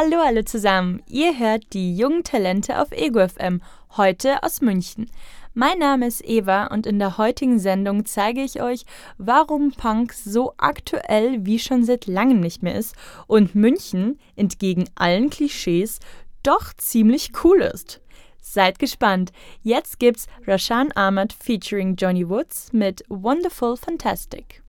Hallo 0.00 0.20
alle 0.20 0.44
zusammen, 0.44 1.02
ihr 1.08 1.40
hört 1.40 1.72
die 1.72 1.96
jungen 1.96 2.22
Talente 2.22 2.80
auf 2.80 2.92
EgoFM, 2.92 3.60
heute 3.96 4.44
aus 4.44 4.60
München. 4.60 5.10
Mein 5.54 5.80
Name 5.80 6.06
ist 6.06 6.24
Eva 6.24 6.66
und 6.66 6.86
in 6.86 7.00
der 7.00 7.18
heutigen 7.18 7.58
Sendung 7.58 8.04
zeige 8.04 8.44
ich 8.44 8.62
euch, 8.62 8.84
warum 9.16 9.72
Punk 9.72 10.12
so 10.12 10.54
aktuell 10.56 11.44
wie 11.44 11.58
schon 11.58 11.82
seit 11.82 12.06
langem 12.06 12.38
nicht 12.38 12.62
mehr 12.62 12.76
ist 12.76 12.94
und 13.26 13.56
München, 13.56 14.20
entgegen 14.36 14.88
allen 14.94 15.30
Klischees, 15.30 15.98
doch 16.44 16.72
ziemlich 16.74 17.32
cool 17.42 17.62
ist. 17.62 18.00
Seid 18.40 18.78
gespannt. 18.78 19.32
Jetzt 19.64 19.98
gibt's 19.98 20.28
Rashan 20.46 20.92
Ahmad 20.94 21.32
featuring 21.32 21.96
Johnny 21.96 22.28
Woods 22.28 22.72
mit 22.72 23.02
Wonderful 23.08 23.76
Fantastic. 23.76 24.62